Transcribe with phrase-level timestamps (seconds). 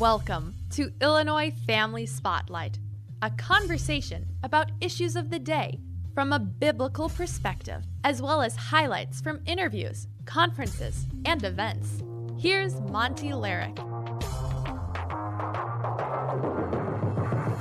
[0.00, 2.78] Welcome to Illinois Family Spotlight,
[3.20, 5.78] a conversation about issues of the day
[6.14, 12.02] from a biblical perspective, as well as highlights from interviews, conferences, and events.
[12.38, 13.76] Here's Monty Larrick.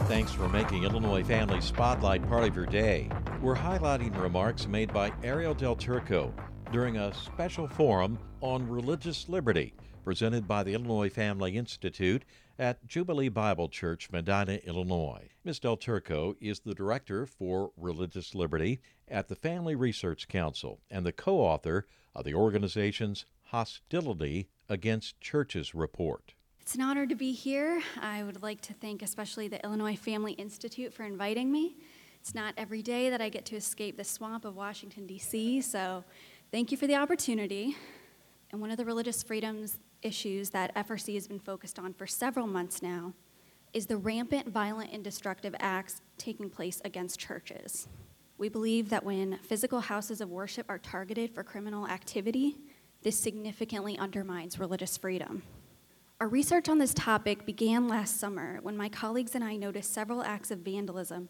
[0.07, 3.09] Thanks for making Illinois Family Spotlight part of your day.
[3.41, 6.33] We're highlighting remarks made by Arielle Del Turco
[6.71, 9.73] during a special forum on religious liberty
[10.09, 12.25] presented by the Illinois Family Institute
[12.57, 15.29] at Jubilee Bible Church, Medinah, Illinois.
[15.43, 15.59] Ms.
[15.59, 21.11] Del Turco is the Director for Religious Liberty at the Family Research Council and the
[21.11, 26.33] co author of the organization's Hostility Against Churches report.
[26.59, 27.79] It's an honor to be here.
[28.01, 31.77] I would like to thank especially the Illinois Family Institute for inviting me.
[32.19, 36.03] It's not every day that I get to escape the swamp of Washington, D.C., so
[36.51, 37.77] thank you for the opportunity.
[38.51, 42.47] And one of the religious freedoms issues that FRC has been focused on for several
[42.47, 43.13] months now
[43.73, 47.87] is the rampant violent and destructive acts taking place against churches.
[48.37, 52.57] We believe that when physical houses of worship are targeted for criminal activity,
[53.03, 55.43] this significantly undermines religious freedom.
[56.19, 60.21] Our research on this topic began last summer when my colleagues and I noticed several
[60.21, 61.29] acts of vandalism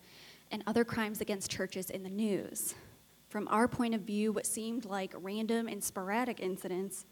[0.51, 2.73] and other crimes against churches in the news.
[3.27, 7.05] From our point of view, what seemed like random and sporadic incidents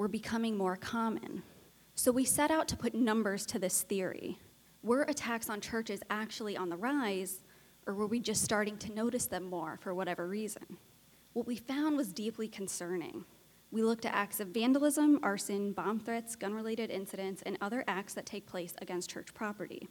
[0.00, 1.42] were becoming more common.
[1.94, 4.38] So we set out to put numbers to this theory.
[4.82, 7.42] Were attacks on churches actually on the rise,
[7.86, 10.78] or were we just starting to notice them more for whatever reason?
[11.34, 13.26] What we found was deeply concerning.
[13.70, 18.14] We looked at acts of vandalism, arson, bomb threats, gun related incidents, and other acts
[18.14, 19.86] that take place against church property.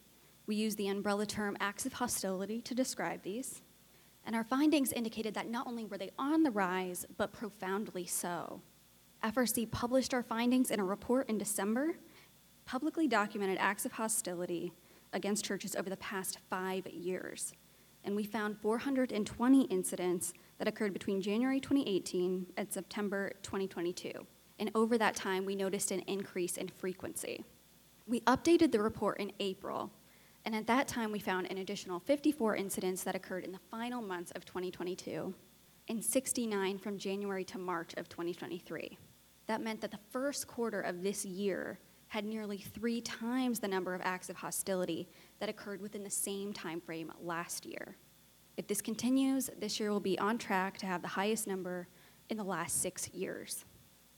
[0.48, 3.62] We used the umbrella term acts of hostility to describe these.
[4.26, 8.64] And our findings indicated that not only were they on the rise, but profoundly so.
[9.24, 11.98] FRC published our findings in a report in December,
[12.66, 14.72] publicly documented acts of hostility
[15.12, 17.54] against churches over the past five years.
[18.04, 24.12] And we found 420 incidents that occurred between January 2018 and September 2022.
[24.58, 27.44] And over that time, we noticed an increase in frequency.
[28.08, 29.92] We updated the report in April,
[30.46, 34.02] and at that time, we found an additional 54 incidents that occurred in the final
[34.02, 35.34] months of 2022
[35.90, 38.98] and 69 from January to March of 2023.
[39.48, 43.96] That meant that the first quarter of this year had nearly three times the number
[43.96, 47.98] of acts of hostility that occurred within the same time frame last year.
[48.58, 51.88] If this continues, this year will be on track to have the highest number
[52.30, 53.66] in the last six years.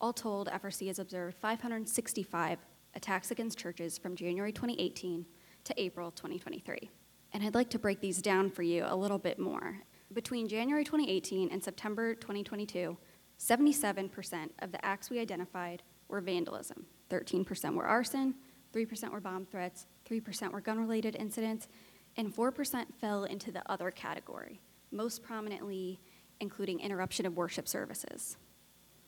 [0.02, 2.60] All told, FRC has observed 565
[2.96, 5.26] attacks against churches from January 2018
[5.64, 6.90] to April 2023.
[7.34, 9.82] And I'd like to break these down for you a little bit more.
[10.14, 12.98] Between January 2018 and September 2022,
[13.40, 18.36] 77% of the acts we identified were vandalism, 13% were arson,
[18.74, 21.70] 3% were bomb threats, 3% were gun related incidents,
[22.18, 24.60] and 4% fell into the other category,
[24.92, 25.98] most prominently
[26.42, 28.36] including interruption of worship services.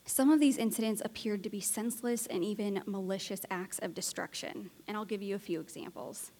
[0.05, 4.95] Some of these incidents appeared to be senseless and even malicious acts of destruction, and
[4.95, 6.31] I'll give you a few examples.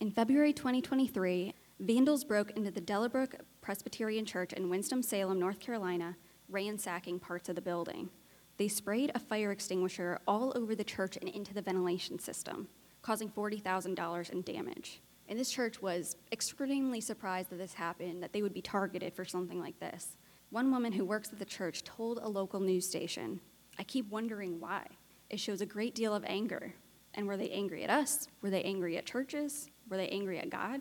[0.00, 6.16] In February 2023, vandals broke into the Dellabrook Presbyterian Church in Winston-Salem, North Carolina,
[6.48, 8.10] ransacking parts of the building.
[8.56, 12.68] They sprayed a fire extinguisher all over the church and into the ventilation system,
[13.02, 15.00] causing $40,000 in damage.
[15.28, 19.24] And this church was extremely surprised that this happened, that they would be targeted for
[19.24, 20.16] something like this.
[20.50, 23.40] One woman who works at the church told a local news station,
[23.78, 24.86] I keep wondering why.
[25.30, 26.74] It shows a great deal of anger.
[27.14, 28.26] And were they angry at us?
[28.42, 29.70] Were they angry at churches?
[29.88, 30.80] Were they angry at God?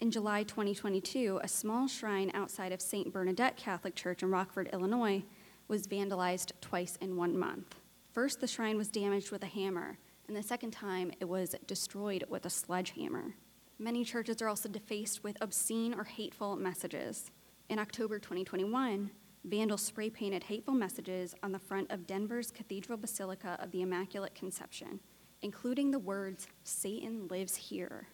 [0.00, 3.12] In July 2022, a small shrine outside of St.
[3.12, 5.22] Bernadette Catholic Church in Rockford, Illinois,
[5.68, 7.74] was vandalized twice in one month.
[8.10, 12.24] First, the shrine was damaged with a hammer, and the second time, it was destroyed
[12.30, 13.34] with a sledgehammer.
[13.78, 17.30] Many churches are also defaced with obscene or hateful messages.
[17.68, 19.10] In October 2021,
[19.44, 24.34] vandals spray painted hateful messages on the front of Denver's Cathedral Basilica of the Immaculate
[24.34, 25.00] Conception,
[25.42, 28.08] including the words, Satan lives here.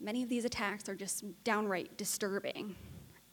[0.00, 2.76] Many of these attacks are just downright disturbing.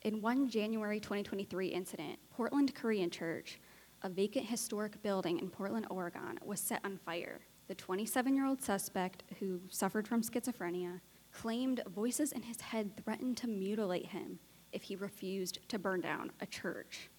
[0.01, 3.59] In one January 2023 incident, Portland Korean Church,
[4.01, 7.41] a vacant historic building in Portland, Oregon, was set on fire.
[7.67, 11.01] The 27 year old suspect, who suffered from schizophrenia,
[11.31, 14.39] claimed voices in his head threatened to mutilate him
[14.71, 17.11] if he refused to burn down a church.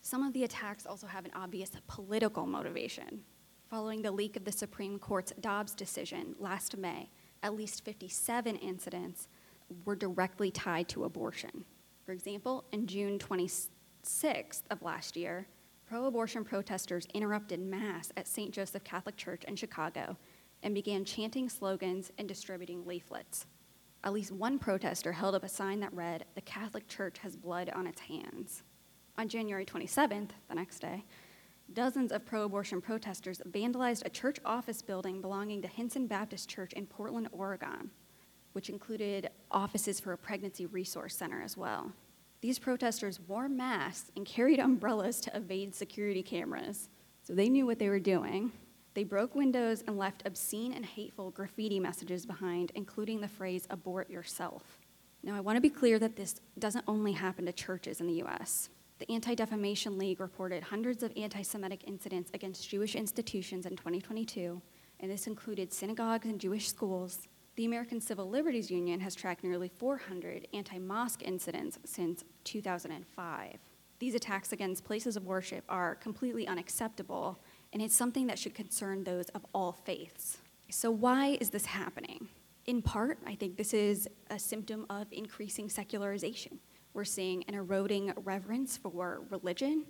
[0.00, 3.24] Some of the attacks also have an obvious political motivation.
[3.68, 7.10] Following the leak of the Supreme Court's Dobbs decision last May,
[7.42, 9.28] at least 57 incidents
[9.84, 11.64] were directly tied to abortion.
[12.04, 15.46] For example, in June 26th of last year,
[15.88, 18.52] pro abortion protesters interrupted Mass at St.
[18.52, 20.16] Joseph Catholic Church in Chicago
[20.62, 23.46] and began chanting slogans and distributing leaflets.
[24.04, 27.70] At least one protester held up a sign that read, The Catholic Church has blood
[27.74, 28.62] on its hands.
[29.18, 31.04] On January 27th, the next day,
[31.72, 36.72] dozens of pro abortion protesters vandalized a church office building belonging to Hinson Baptist Church
[36.72, 37.90] in Portland, Oregon,
[38.52, 41.92] which included offices for a pregnancy resource center as well.
[42.40, 46.88] These protesters wore masks and carried umbrellas to evade security cameras,
[47.22, 48.52] so they knew what they were doing.
[48.94, 54.08] They broke windows and left obscene and hateful graffiti messages behind, including the phrase, abort
[54.08, 54.78] yourself.
[55.22, 58.22] Now, I want to be clear that this doesn't only happen to churches in the
[58.22, 58.70] US.
[58.98, 64.62] The Anti Defamation League reported hundreds of anti Semitic incidents against Jewish institutions in 2022,
[65.00, 67.28] and this included synagogues and Jewish schools.
[67.56, 73.58] The American Civil Liberties Union has tracked nearly 400 anti mosque incidents since 2005.
[73.98, 77.38] These attacks against places of worship are completely unacceptable,
[77.74, 80.38] and it's something that should concern those of all faiths.
[80.70, 82.28] So, why is this happening?
[82.64, 86.60] In part, I think this is a symptom of increasing secularization.
[86.96, 89.84] We're seeing an eroding reverence for religion,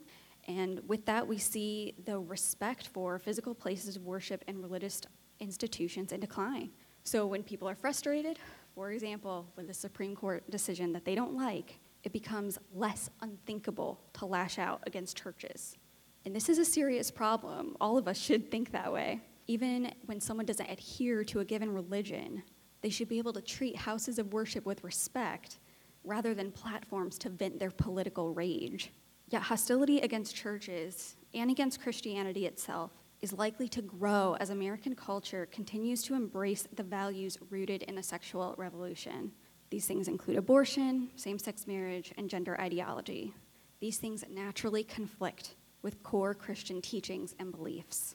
[0.48, 5.02] and with that, we see the respect for physical places of worship and religious
[5.38, 6.70] institutions in decline.
[7.04, 8.40] So, when people are frustrated,
[8.74, 14.00] for example, with a Supreme Court decision that they don't like, it becomes less unthinkable
[14.14, 15.76] to lash out against churches.
[16.24, 17.76] And this is a serious problem.
[17.80, 19.20] All of us should think that way.
[19.46, 22.42] Even when someone doesn't adhere to a given religion,
[22.82, 25.60] they should be able to treat houses of worship with respect
[26.06, 28.92] rather than platforms to vent their political rage.
[29.28, 35.46] Yet hostility against churches and against Christianity itself is likely to grow as American culture
[35.46, 39.32] continues to embrace the values rooted in the sexual revolution.
[39.70, 43.34] These things include abortion, same sex marriage, and gender ideology.
[43.80, 48.14] These things naturally conflict with core Christian teachings and beliefs.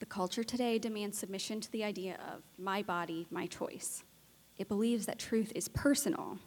[0.00, 4.02] The culture today demands submission to the idea of my body, my choice.
[4.56, 6.38] It believes that truth is personal,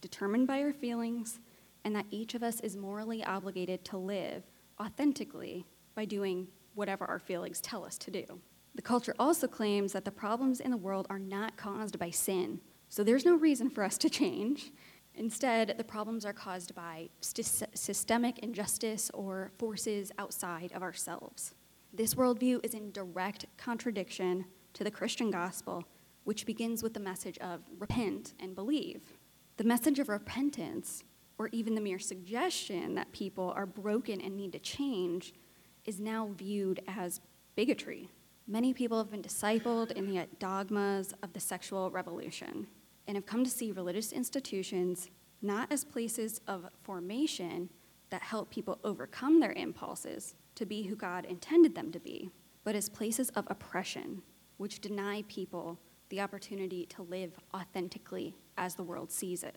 [0.00, 1.40] determined by our feelings,
[1.84, 4.44] and that each of us is morally obligated to live
[4.80, 8.24] authentically by doing whatever our feelings tell us to do.
[8.74, 12.60] The culture also claims that the problems in the world are not caused by sin,
[12.88, 14.72] so there's no reason for us to change.
[15.14, 21.54] Instead, the problems are caused by st- systemic injustice or forces outside of ourselves.
[21.92, 24.44] This worldview is in direct contradiction
[24.74, 25.82] to the Christian gospel,
[26.22, 29.17] which begins with the message of repent and believe.
[29.58, 31.02] The message of repentance,
[31.36, 35.34] or even the mere suggestion that people are broken and need to change,
[35.84, 37.20] is now viewed as
[37.56, 38.08] bigotry.
[38.46, 42.68] Many people have been discipled in the dogmas of the sexual revolution
[43.08, 45.10] and have come to see religious institutions
[45.42, 47.68] not as places of formation
[48.10, 52.30] that help people overcome their impulses to be who God intended them to be,
[52.62, 54.22] but as places of oppression,
[54.58, 59.56] which deny people the opportunity to live authentically as the world sees it.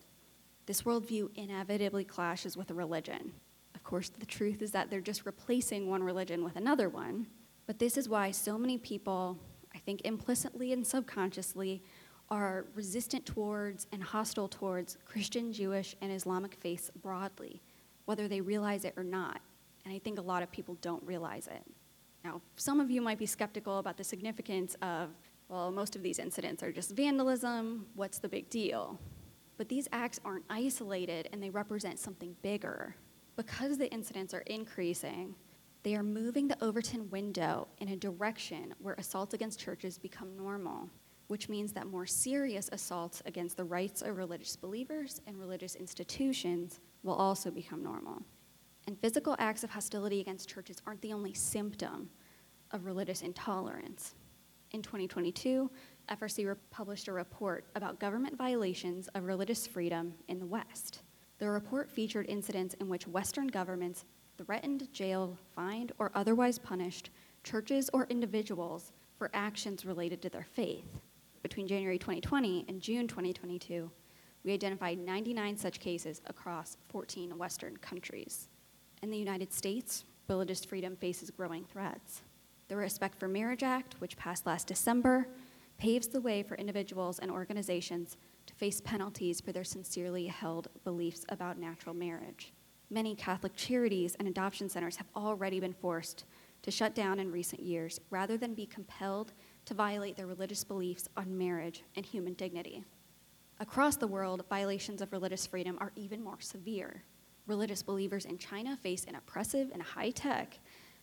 [0.67, 3.33] This worldview inevitably clashes with a religion.
[3.75, 7.27] Of course, the truth is that they're just replacing one religion with another one,
[7.65, 9.37] but this is why so many people,
[9.75, 11.83] I think implicitly and subconsciously,
[12.29, 17.61] are resistant towards and hostile towards Christian, Jewish, and Islamic faiths broadly,
[18.05, 19.41] whether they realize it or not.
[19.83, 21.63] And I think a lot of people don't realize it.
[22.23, 25.09] Now, some of you might be skeptical about the significance of,
[25.51, 27.85] well, most of these incidents are just vandalism.
[27.93, 28.97] What's the big deal?
[29.57, 32.95] But these acts aren't isolated and they represent something bigger.
[33.35, 35.35] Because the incidents are increasing,
[35.83, 40.89] they are moving the Overton window in a direction where assaults against churches become normal
[41.31, 46.81] which means that more serious assaults against the rights of religious believers and religious institutions
[47.03, 48.21] will also become normal.
[48.85, 52.09] And physical acts of hostility against churches aren't the only symptom
[52.71, 54.15] of religious intolerance.
[54.73, 55.69] In 2022,
[56.09, 61.03] FRC published a report about government violations of religious freedom in the West.
[61.39, 64.05] The report featured incidents in which Western governments
[64.37, 67.09] threatened, jailed, fined, or otherwise punished
[67.43, 70.99] churches or individuals for actions related to their faith
[71.41, 73.89] between January 2020 and June 2022,
[74.43, 78.47] we identified 99 such cases across 14 Western countries.
[79.01, 82.21] In the United States, religious freedom faces growing threats.
[82.71, 85.27] The Respect for Marriage Act, which passed last December,
[85.77, 91.25] paves the way for individuals and organizations to face penalties for their sincerely held beliefs
[91.27, 92.53] about natural marriage.
[92.89, 96.23] Many Catholic charities and adoption centers have already been forced
[96.61, 99.33] to shut down in recent years rather than be compelled
[99.65, 102.85] to violate their religious beliefs on marriage and human dignity.
[103.59, 107.03] Across the world, violations of religious freedom are even more severe.
[107.47, 110.57] Religious believers in China face an oppressive and high tech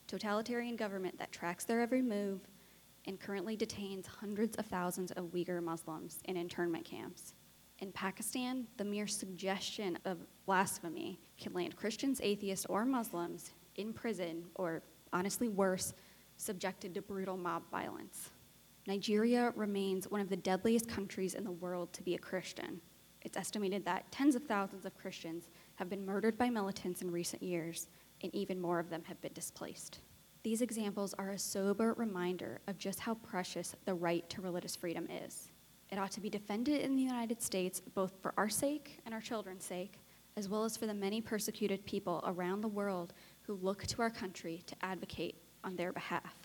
[0.09, 2.41] totalitarian government that tracks their every move
[3.05, 7.33] and currently detains hundreds of thousands of Uyghur Muslims in internment camps.
[7.77, 14.43] In Pakistan, the mere suggestion of blasphemy can land Christians, atheists, or Muslims in prison,
[14.55, 14.81] or
[15.13, 15.93] honestly worse,
[16.37, 18.31] subjected to brutal mob violence.
[18.87, 22.81] Nigeria remains one of the deadliest countries in the world to be a Christian.
[23.21, 27.43] It's estimated that tens of thousands of Christians have been murdered by militants in recent
[27.43, 27.87] years,
[28.21, 29.99] and even more of them have been displaced.
[30.43, 35.07] These examples are a sober reminder of just how precious the right to religious freedom
[35.25, 35.51] is.
[35.91, 39.21] It ought to be defended in the United States both for our sake and our
[39.21, 39.99] children's sake,
[40.37, 44.09] as well as for the many persecuted people around the world who look to our
[44.09, 46.35] country to advocate on their behalf.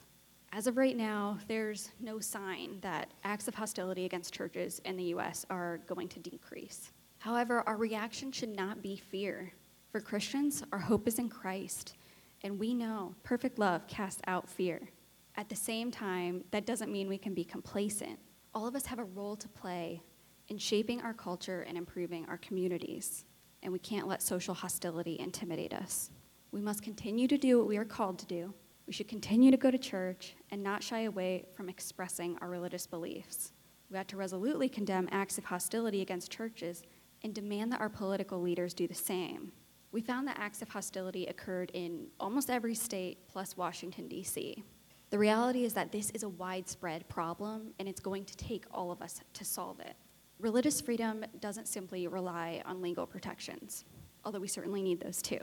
[0.52, 5.04] As of right now, there's no sign that acts of hostility against churches in the
[5.04, 5.44] U.S.
[5.50, 6.92] are going to decrease.
[7.18, 9.52] However, our reaction should not be fear.
[9.94, 11.94] For Christians, our hope is in Christ,
[12.42, 14.88] and we know perfect love casts out fear.
[15.36, 18.18] At the same time, that doesn't mean we can be complacent
[18.56, 20.02] all of us have a role to play
[20.48, 23.24] in shaping our culture and improving our communities,
[23.62, 26.10] and we can't let social hostility intimidate us.
[26.50, 28.52] We must continue to do what we are called to do.
[28.88, 32.88] We should continue to go to church and not shy away from expressing our religious
[32.88, 33.52] beliefs.
[33.92, 36.82] We ought to resolutely condemn acts of hostility against churches
[37.22, 39.52] and demand that our political leaders do the same.
[39.94, 44.64] We found that acts of hostility occurred in almost every state plus Washington, D.C.
[45.10, 48.90] The reality is that this is a widespread problem, and it's going to take all
[48.90, 49.94] of us to solve it.
[50.40, 53.84] Religious freedom doesn't simply rely on legal protections,
[54.24, 55.38] although we certainly need those too.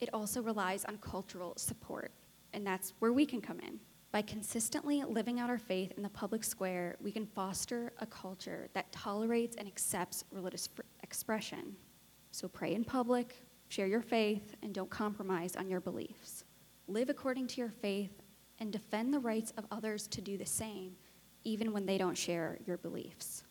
[0.00, 2.12] It also relies on cultural support,
[2.52, 3.80] and that's where we can come in.
[4.12, 8.68] By consistently living out our faith in the public square, we can foster a culture
[8.74, 10.68] that tolerates and accepts religious
[11.02, 11.74] expression.
[12.32, 13.36] So pray in public,
[13.68, 16.44] share your faith, and don't compromise on your beliefs.
[16.86, 18.22] Live according to your faith
[18.58, 20.96] and defend the rights of others to do the same,
[21.44, 23.44] even when they don't share your beliefs.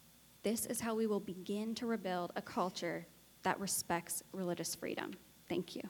[0.43, 3.05] This is how we will begin to rebuild a culture
[3.43, 5.11] that respects religious freedom.
[5.49, 5.81] Thank you.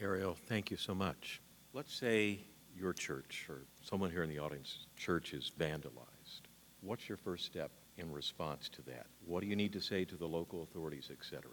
[0.00, 1.40] Arielle, thank you so much.
[1.72, 2.40] Let's say
[2.76, 6.42] your church or someone here in the audience church is vandalized.
[6.80, 9.06] What's your first step in response to that?
[9.26, 11.50] What do you need to say to the local authorities, et cetera?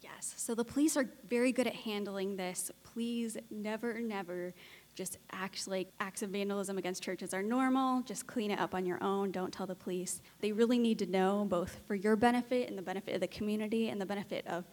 [0.00, 2.70] Yes, so the police are very good at handling this.
[2.84, 4.54] Please never, never
[4.94, 8.02] just act like acts of vandalism against churches are normal.
[8.02, 9.30] Just clean it up on your own.
[9.30, 10.22] Don't tell the police.
[10.40, 13.88] They really need to know, both for your benefit and the benefit of the community
[13.88, 14.64] and the benefit of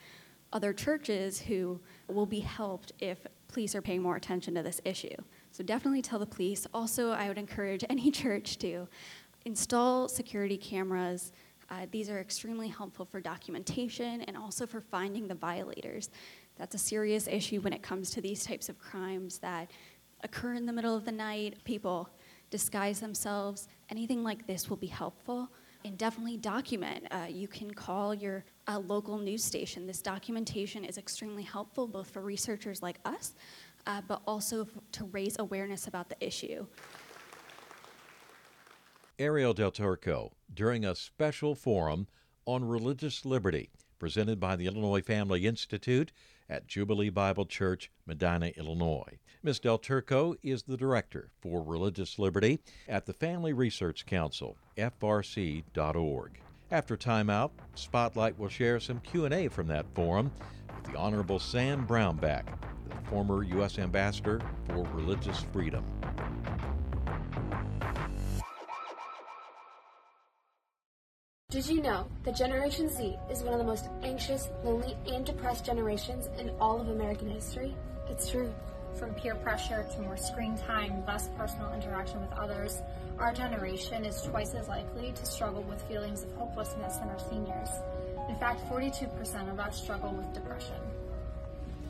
[0.53, 5.15] other churches who will be helped if police are paying more attention to this issue.
[5.51, 6.65] So definitely tell the police.
[6.73, 8.87] Also, I would encourage any church to
[9.45, 11.31] install security cameras
[11.69, 16.09] uh, these are extremely helpful for documentation and also for finding the violators.
[16.55, 19.71] That's a serious issue when it comes to these types of crimes that
[20.23, 21.63] occur in the middle of the night.
[21.63, 22.09] People
[22.51, 23.67] disguise themselves.
[23.89, 25.49] Anything like this will be helpful.
[25.85, 27.07] And definitely document.
[27.11, 29.87] Uh, you can call your uh, local news station.
[29.87, 33.33] This documentation is extremely helpful both for researchers like us,
[33.87, 36.65] uh, but also f- to raise awareness about the issue.
[39.19, 42.07] Arielle Del Turco during a special forum
[42.45, 46.11] on religious liberty presented by the Illinois Family Institute
[46.49, 49.19] at Jubilee Bible Church, Medinah, Illinois.
[49.43, 49.59] Ms.
[49.59, 56.39] Del Turco is the director for religious liberty at the Family Research Council, frc.org.
[56.71, 60.31] After timeout, Spotlight will share some Q&A from that forum
[60.75, 62.45] with the Honorable Sam Brownback,
[62.89, 63.77] the former U.S.
[63.77, 65.85] Ambassador for Religious Freedom.
[71.53, 75.63] Did you know that Generation Z is one of the most anxious, lonely, and depressed
[75.63, 77.75] generations in all of American history?
[78.09, 78.51] It's true.
[78.95, 82.81] From peer pressure to more screen time, less personal interaction with others,
[83.19, 87.69] our generation is twice as likely to struggle with feelings of hopelessness than our seniors.
[88.29, 90.81] In fact, 42% of us struggle with depression.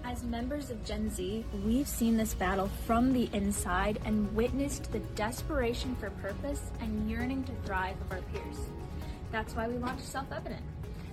[0.03, 4.99] As members of Gen Z, we've seen this battle from the inside and witnessed the
[5.15, 8.57] desperation for purpose and yearning to thrive of our peers.
[9.33, 10.61] That's why we launched Self Evident.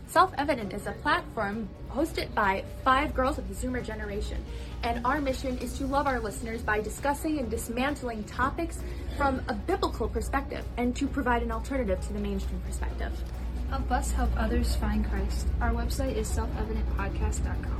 [0.07, 4.45] Self Evident is a platform hosted by five girls of the Zoomer generation,
[4.83, 8.81] and our mission is to love our listeners by discussing and dismantling topics
[9.17, 13.11] from a biblical perspective and to provide an alternative to the mainstream perspective.
[13.71, 15.47] Help us help others find Christ.
[15.63, 17.80] Our website is selfevidentpodcast.com.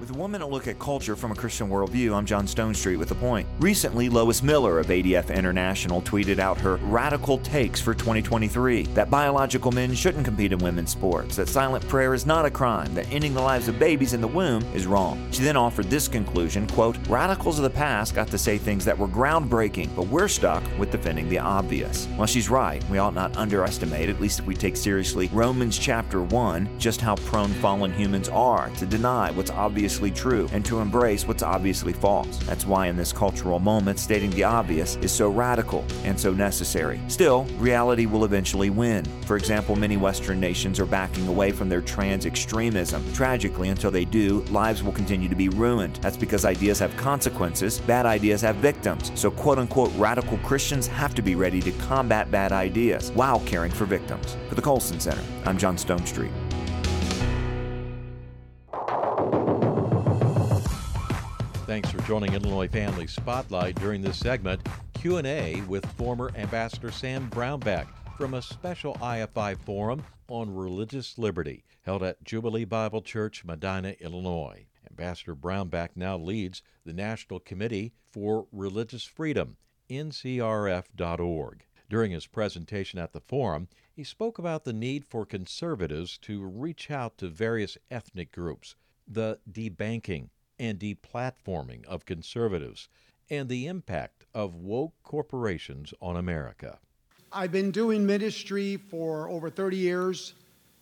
[0.00, 3.10] With a woman minute look at culture from a Christian worldview, I'm John Stonestreet with
[3.10, 3.46] a point.
[3.58, 9.70] Recently, Lois Miller of ADF International tweeted out her radical takes for 2023 that biological
[9.72, 13.34] men shouldn't compete in women's sports, that silent prayer is not a crime, that ending
[13.34, 15.22] the lives of babies in the womb is wrong.
[15.32, 18.96] She then offered this conclusion quote, Radicals of the past got to say things that
[18.96, 22.08] were groundbreaking, but we're stuck with defending the obvious.
[22.16, 22.82] Well, she's right.
[22.88, 27.16] We ought not underestimate, at least if we take seriously Romans chapter 1, just how
[27.16, 31.92] prone fallen humans are to deny what's obvious obviously true and to embrace what's obviously
[31.92, 32.38] false.
[32.46, 37.00] That's why, in this cultural moment, stating the obvious is so radical and so necessary.
[37.08, 39.04] Still, reality will eventually win.
[39.26, 43.02] For example, many Western nations are backing away from their trans extremism.
[43.14, 45.96] Tragically, until they do, lives will continue to be ruined.
[45.96, 49.10] That's because ideas have consequences, bad ideas have victims.
[49.16, 53.72] So, quote unquote, radical Christians have to be ready to combat bad ideas while caring
[53.72, 54.36] for victims.
[54.48, 56.30] For the Colson Center, I'm John Stonestreet.
[61.82, 64.60] Thanks for joining Illinois Family Spotlight during this segment,
[64.92, 67.86] Q&A with former Ambassador Sam Brownback
[68.18, 74.66] from a special IFI forum on religious liberty held at Jubilee Bible Church, Medinah, Illinois.
[74.90, 79.56] Ambassador Brownback now leads the National Committee for Religious Freedom,
[79.88, 81.64] ncrf.org.
[81.88, 86.90] During his presentation at the forum, he spoke about the need for conservatives to reach
[86.90, 88.76] out to various ethnic groups,
[89.08, 90.28] the debanking
[90.60, 92.88] and deplatforming of conservatives,
[93.30, 96.78] and the impact of woke corporations on America.
[97.32, 100.34] I've been doing ministry for over 30 years,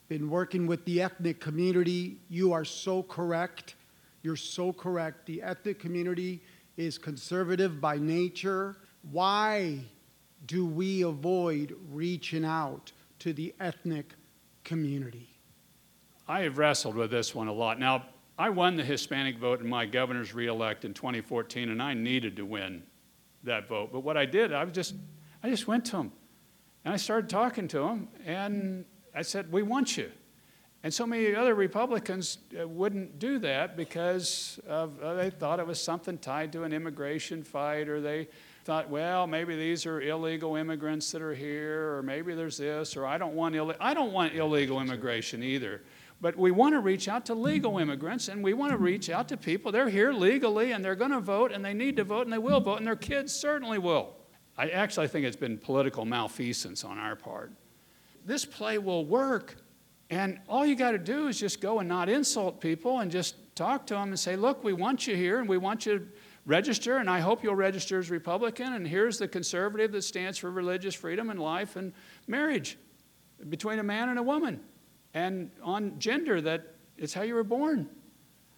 [0.08, 2.18] been working with the ethnic community.
[2.28, 3.76] You are so correct.
[4.22, 5.26] You're so correct.
[5.26, 6.42] The ethnic community
[6.76, 8.78] is conservative by nature.
[9.12, 9.78] Why
[10.46, 14.14] do we avoid reaching out to the ethnic
[14.64, 15.28] community?
[16.26, 17.78] I have wrestled with this one a lot.
[17.78, 18.06] Now,
[18.38, 22.44] I won the Hispanic vote in my governor's reelect in 2014, and I needed to
[22.44, 22.84] win
[23.42, 23.90] that vote.
[23.92, 24.94] But what I did, I was just,
[25.42, 26.12] I just went to them,
[26.84, 30.12] and I started talking to them, and I said, "We want you."
[30.84, 35.66] And so many other Republicans uh, wouldn't do that because of, uh, they thought it
[35.66, 38.28] was something tied to an immigration fight, or they
[38.64, 43.06] thought, well, maybe these are illegal immigrants that are here, or maybe there's this, or
[43.06, 45.82] I don't want Ill- I don't want illegal immigration either.
[46.20, 49.28] But we want to reach out to legal immigrants and we want to reach out
[49.28, 49.70] to people.
[49.70, 52.38] They're here legally and they're going to vote and they need to vote and they
[52.38, 54.16] will vote and their kids certainly will.
[54.56, 57.52] I actually think it's been political malfeasance on our part.
[58.24, 59.56] This play will work.
[60.10, 63.36] And all you got to do is just go and not insult people and just
[63.54, 66.06] talk to them and say, look, we want you here and we want you to
[66.46, 68.72] register, and I hope you'll register as Republican.
[68.72, 71.92] And here's the conservative that stands for religious freedom and life and
[72.26, 72.78] marriage
[73.50, 74.60] between a man and a woman
[75.14, 77.88] and on gender that it's how you were born.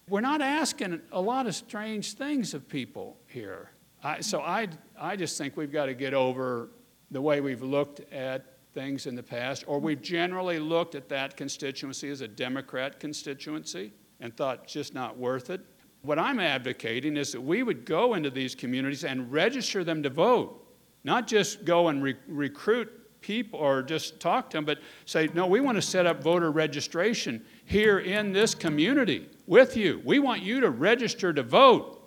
[0.09, 3.71] We're not asking a lot of strange things of people here.
[4.03, 4.67] I, so I,
[4.99, 6.69] I just think we've got to get over
[7.11, 11.37] the way we've looked at things in the past, or we've generally looked at that
[11.37, 15.61] constituency as a Democrat constituency and thought just not worth it.
[16.03, 20.09] What I'm advocating is that we would go into these communities and register them to
[20.09, 20.67] vote,
[21.03, 25.47] not just go and re- recruit people or just talk to them, but say, no,
[25.47, 30.01] we want to set up voter registration here in this community with you.
[30.03, 31.97] We want you to register to vote.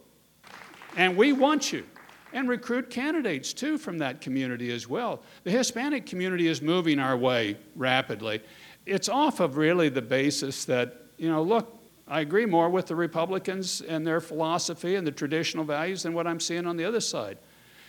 [0.96, 1.86] And we want you.
[2.32, 5.22] And recruit candidates too from that community as well.
[5.44, 8.42] The Hispanic community is moving our way rapidly.
[8.86, 12.96] It's off of really the basis that, you know, look, I agree more with the
[12.96, 17.00] Republicans and their philosophy and the traditional values than what I'm seeing on the other
[17.00, 17.38] side.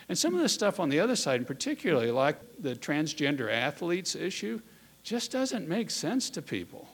[0.08, 4.16] And some of the stuff on the other side, and particularly like the transgender athletes
[4.16, 4.62] issue,
[5.04, 6.88] just doesn't make sense to people.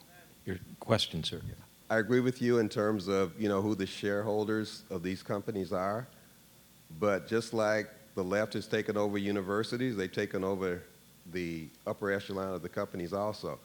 [0.45, 1.41] Your question, sir.
[1.89, 5.73] I agree with you in terms of you know who the shareholders of these companies
[5.73, 6.07] are,
[6.99, 10.81] but just like the left has taken over universities, they've taken over
[11.31, 13.59] the upper echelon of the companies also,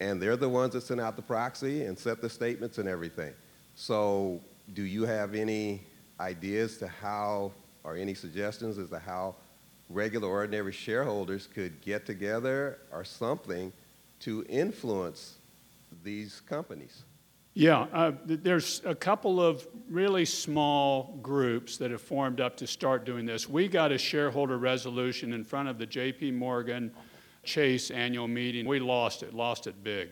[0.00, 3.32] and they're the ones that send out the proxy and set the statements and everything.
[3.74, 4.40] So,
[4.74, 5.82] do you have any
[6.20, 7.52] ideas to how
[7.86, 9.36] or any suggestions as to how
[9.88, 13.72] regular, ordinary shareholders could get together or something
[14.20, 15.36] to influence
[16.02, 17.04] these companies?
[17.54, 23.06] Yeah, uh, there's a couple of really small groups that have formed up to start
[23.06, 23.48] doing this.
[23.48, 26.92] We got a shareholder resolution in front of the JP Morgan
[27.44, 28.66] Chase annual meeting.
[28.66, 30.10] We lost it, lost it big,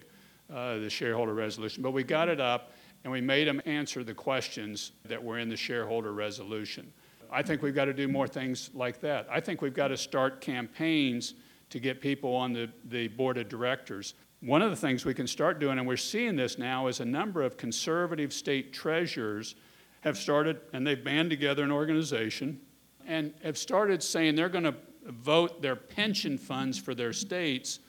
[0.50, 1.82] uh, the shareholder resolution.
[1.82, 5.50] But we got it up and we made them answer the questions that were in
[5.50, 6.90] the shareholder resolution.
[7.34, 9.26] I think we've got to do more things like that.
[9.28, 11.34] I think we've got to start campaigns
[11.70, 14.14] to get people on the, the board of directors.
[14.40, 17.04] one of the things we can start doing, and we're seeing this now, is a
[17.04, 19.56] number of conservative state treasurers
[20.02, 22.60] have started, and they've band together an organization,
[23.04, 27.80] and have started saying they're going to vote their pension funds for their states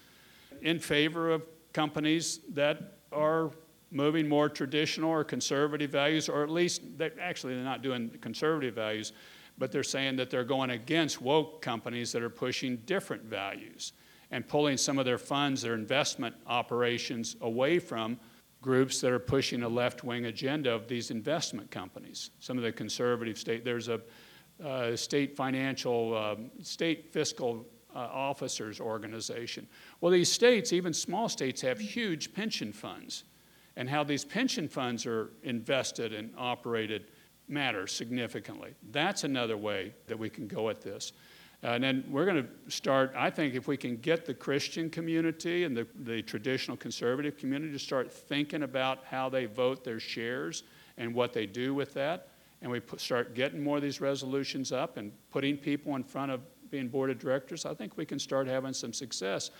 [0.61, 3.51] in favor of companies that are
[3.91, 8.75] moving more traditional or conservative values, or at least, they, actually, they're not doing conservative
[8.75, 9.13] values,
[9.57, 13.93] but they're saying that they're going against woke companies that are pushing different values
[14.31, 18.19] and pulling some of their funds, their investment operations away from
[18.61, 22.31] groups that are pushing a left wing agenda of these investment companies.
[22.39, 24.01] Some of the conservative state, there's a
[24.63, 29.67] uh, state financial, um, state fiscal uh, officers organization.
[30.01, 33.23] Well, these states, even small states, have huge pension funds.
[33.77, 37.11] And how these pension funds are invested and operated
[37.47, 38.73] matters significantly.
[38.91, 41.11] That's another way that we can go at this.
[41.63, 44.89] Uh, and then we're going to start, I think, if we can get the Christian
[44.89, 49.99] community and the, the traditional conservative community to start thinking about how they vote their
[49.99, 50.63] shares
[50.97, 52.29] and what they do with that,
[52.61, 56.31] and we put, start getting more of these resolutions up and putting people in front
[56.31, 59.51] of being board of directors, I think we can start having some success.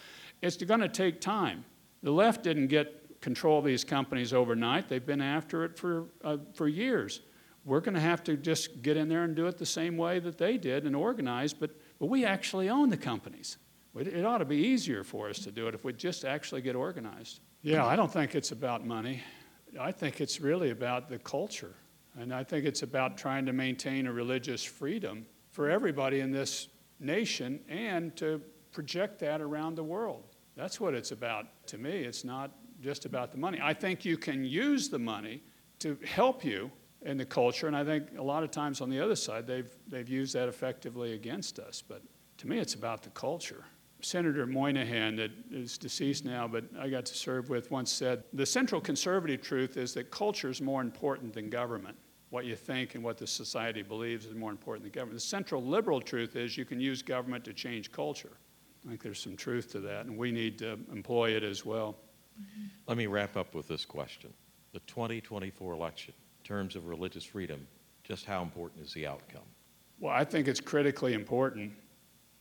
[0.42, 1.64] It's going to take time.
[2.04, 4.88] The left didn't get control these companies overnight.
[4.88, 7.22] They've been after it for, uh, for years.
[7.66, 10.20] We're going to have to just get in there and do it the same way
[10.20, 13.58] that they did and organize, but but we actually own the companies.
[13.96, 16.76] It ought to be easier for us to do it if we just actually get
[16.76, 17.40] organized.
[17.62, 19.24] Yeah, I don't think it's about money.
[19.80, 21.76] I think it's really about the culture.
[22.20, 26.68] And I think it's about trying to maintain a religious freedom for everybody in this
[27.00, 28.42] nation and to
[28.74, 30.24] project that around the world.
[30.58, 31.92] That's what it's about to me.
[31.92, 32.52] It's not
[32.86, 33.60] just about the money.
[33.64, 35.42] I think you can use the money
[35.80, 36.70] to help you
[37.02, 37.66] in the culture.
[37.66, 40.48] And I think a lot of times on the other side, they've, they've used that
[40.48, 41.82] effectively against us.
[41.82, 42.04] But
[42.38, 43.66] to me, it's about the culture.
[44.02, 48.46] Senator Moynihan, that is deceased now, but I got to serve with, once said the
[48.46, 51.98] central conservative truth is that culture is more important than government.
[52.30, 55.16] What you think and what the society believes is more important than government.
[55.18, 58.38] The central liberal truth is you can use government to change culture.
[58.86, 61.96] I think there's some truth to that, and we need to employ it as well.
[62.40, 62.68] Mm-hmm.
[62.88, 64.34] Let me wrap up with this question
[64.74, 67.68] The 2024 election in terms of religious freedom,
[68.04, 69.42] just how important is the outcome?
[70.00, 71.72] Well, I think it's critically important,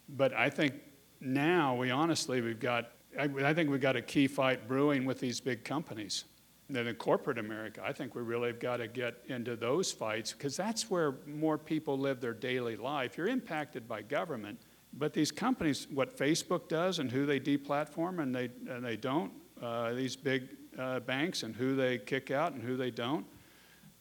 [0.09, 0.75] but I think
[1.21, 5.21] now we honestly we've got I, I think we've got a key fight brewing with
[5.21, 6.25] these big companies.
[6.69, 10.33] Then in corporate America, I think we really have got to get into those fights
[10.33, 13.19] because that's where more people live their daily life.
[13.19, 14.59] You're impacted by government,
[14.95, 19.33] but these companies, what Facebook does and who they deplatform and they and they don't,
[19.65, 20.49] uh, these big
[20.79, 23.27] uh, banks and who they kick out and who they don't,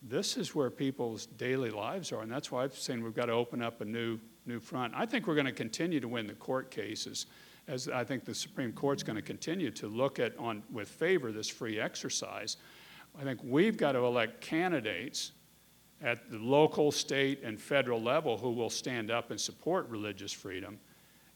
[0.02, 3.34] this is where people's daily lives are, and that's why I'm saying we've got to
[3.34, 4.94] open up a new new front.
[4.96, 7.28] I think we're going to continue to win the court cases,
[7.68, 11.32] as I think the Supreme Court's going to continue to look at on with favor
[11.32, 12.58] this free exercise.
[13.20, 15.32] I think we've got to elect candidates
[16.02, 20.80] at the local, state, and federal level who will stand up and support religious freedom.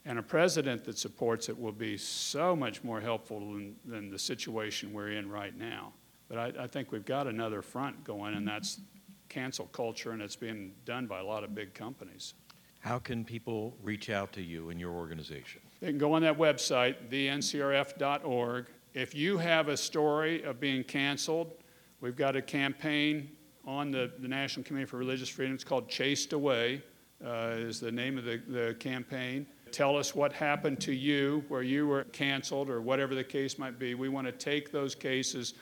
[0.08, 4.18] And a president that supports it will be so much more helpful than, than the
[4.18, 5.92] situation we're in right now.
[6.30, 8.80] But I, I think we've got another front going, and that's
[9.28, 12.36] cancel culture, and it's being done by a lot of big companies.
[12.80, 15.60] How can people reach out to you and your organization?
[15.82, 18.66] They can go on that website, thencrf.org.
[18.94, 21.52] If you have a story of being canceled,
[22.00, 23.30] we've got a campaign
[23.66, 25.54] on the, the National Committee for Religious Freedom.
[25.54, 26.82] It's called Chased Away,
[27.26, 29.46] uh, is the name of the, the campaign.
[29.78, 33.78] Tell us what happened to you where you were canceled or whatever the case might
[33.78, 33.94] be.
[33.94, 35.54] We want to take those cases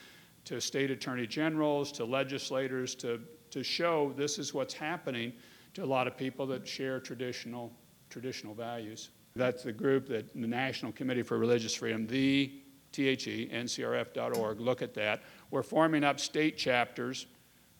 [0.45, 3.19] to state attorney generals, to legislators, to,
[3.51, 5.33] to show this is what's happening
[5.73, 7.73] to a lot of people that share traditional,
[8.09, 9.09] traditional values.
[9.35, 12.53] That's the group that the National Committee for Religious Freedom, the
[12.93, 15.23] THE, ncrf.org, look at that.
[15.51, 17.25] We're forming up state chapters,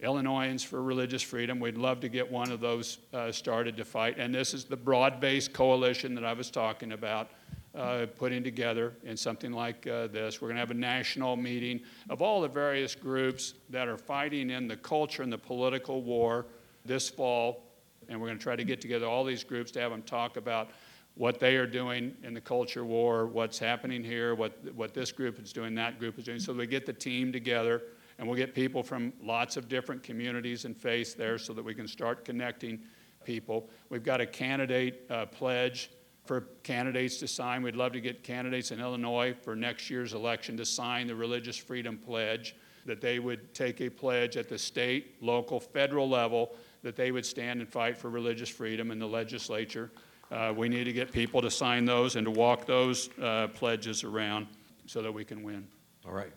[0.02, 1.60] Illinoisans for Religious Freedom.
[1.60, 4.18] We'd love to get one of those uh, started to fight.
[4.18, 7.32] And this is the broad based coalition that I was talking about
[7.76, 10.42] uh, putting together in something like uh, this.
[10.42, 14.50] We're going to have a national meeting of all the various groups that are fighting
[14.50, 16.46] in the culture and the political war
[16.86, 17.64] this fall.
[18.08, 20.38] And we're going to try to get together all these groups to have them talk
[20.38, 20.70] about
[21.16, 25.40] what they are doing in the culture war, what's happening here, what, what this group
[25.42, 26.40] is doing, that group is doing.
[26.40, 27.84] So we get the team together,
[28.18, 31.74] and we'll get people from lots of different communities and faiths there so that we
[31.74, 32.80] can start connecting
[33.24, 33.70] people.
[33.90, 35.92] We've got a candidate uh, pledge
[36.26, 37.62] for candidates to sign.
[37.62, 41.58] We'd love to get candidates in Illinois for next year's election to sign the Religious
[41.58, 46.96] Freedom Pledge, that they would take a pledge at the state, local, federal level, that
[46.96, 49.92] they would stand and fight for religious freedom in the legislature.
[50.32, 54.04] Uh, we need to get people to sign those and to walk those uh, pledges
[54.04, 54.48] around.
[54.88, 55.68] so that we can win.
[56.06, 56.32] All right.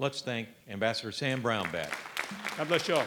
[0.00, 1.92] Let's thank Ambassador Sam Brownback.
[2.56, 3.04] God bless you all.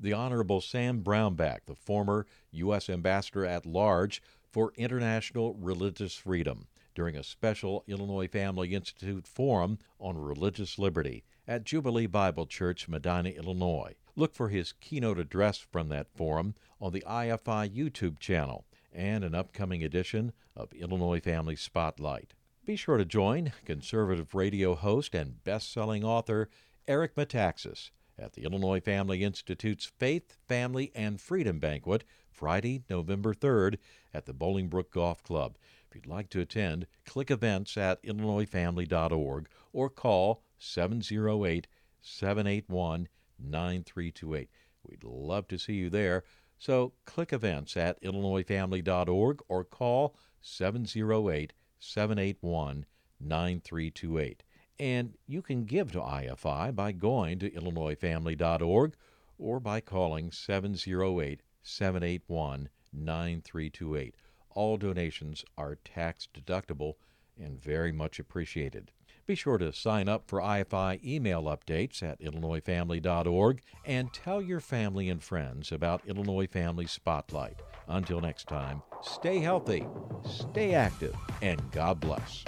[0.00, 2.88] The Honorable Sam Brownback, the former U.S.
[2.88, 10.16] Ambassador at Large for International Religious Freedom, during a special Illinois Family Institute forum on
[10.16, 13.96] religious liberty at Jubilee Bible Church, Medinah, Illinois.
[14.16, 18.64] Look for his keynote address from that forum on the IFI YouTube channel
[18.94, 22.32] and an upcoming edition of Illinois Family Spotlight.
[22.68, 26.50] Be sure to join conservative radio host and best selling author
[26.86, 33.78] Eric Metaxas at the Illinois Family Institute's Faith, Family, and Freedom Banquet Friday, November 3rd
[34.12, 35.56] at the Bolingbrook Golf Club.
[35.88, 41.68] If you'd like to attend, click events at illinoisfamily.org or call 708
[42.02, 44.50] 781 9328.
[44.86, 46.22] We'd love to see you there.
[46.58, 52.86] So click events at illinoisfamily.org or call 708 781
[53.20, 54.42] 9328.
[54.78, 58.94] And you can give to IFI by going to illinoisfamily.org
[59.38, 64.14] or by calling 708 781 9328.
[64.50, 66.94] All donations are tax deductible
[67.40, 68.90] and very much appreciated.
[69.26, 75.08] Be sure to sign up for IFI email updates at illinoisfamily.org and tell your family
[75.10, 77.60] and friends about Illinois Family Spotlight.
[77.88, 79.86] Until next time, stay healthy,
[80.24, 82.44] stay active, and God bless.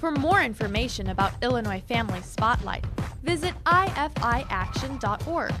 [0.00, 2.84] For more information about Illinois Family Spotlight,
[3.22, 5.52] visit ifiaction.org.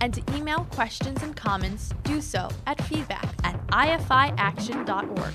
[0.00, 5.34] And to email questions and comments, do so at feedback at ifiaction.org.